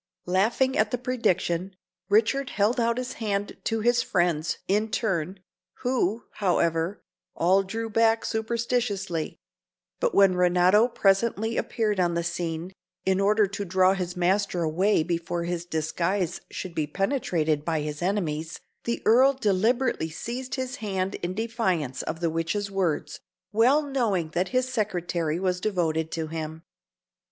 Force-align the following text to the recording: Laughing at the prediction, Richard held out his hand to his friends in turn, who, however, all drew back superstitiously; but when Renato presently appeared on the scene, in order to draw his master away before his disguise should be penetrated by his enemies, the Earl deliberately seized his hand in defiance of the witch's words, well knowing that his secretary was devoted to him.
Laughing 0.25 0.75
at 0.75 0.89
the 0.89 0.97
prediction, 0.97 1.75
Richard 2.09 2.49
held 2.49 2.79
out 2.79 2.97
his 2.97 3.13
hand 3.21 3.57
to 3.65 3.81
his 3.81 4.01
friends 4.01 4.57
in 4.67 4.89
turn, 4.89 5.39
who, 5.81 6.23
however, 6.37 7.03
all 7.35 7.61
drew 7.61 7.87
back 7.87 8.25
superstitiously; 8.25 9.37
but 9.99 10.15
when 10.15 10.33
Renato 10.35 10.87
presently 10.87 11.55
appeared 11.55 11.99
on 11.99 12.15
the 12.15 12.23
scene, 12.23 12.73
in 13.05 13.19
order 13.19 13.45
to 13.45 13.63
draw 13.63 13.93
his 13.93 14.17
master 14.17 14.63
away 14.63 15.03
before 15.03 15.43
his 15.43 15.65
disguise 15.65 16.41
should 16.49 16.73
be 16.73 16.87
penetrated 16.87 17.63
by 17.63 17.81
his 17.81 18.01
enemies, 18.01 18.59
the 18.85 19.03
Earl 19.05 19.33
deliberately 19.33 20.09
seized 20.09 20.55
his 20.55 20.77
hand 20.77 21.13
in 21.21 21.35
defiance 21.35 22.01
of 22.01 22.21
the 22.21 22.29
witch's 22.31 22.71
words, 22.71 23.19
well 23.51 23.83
knowing 23.83 24.29
that 24.29 24.47
his 24.49 24.67
secretary 24.67 25.39
was 25.39 25.61
devoted 25.61 26.09
to 26.13 26.25
him. 26.25 26.63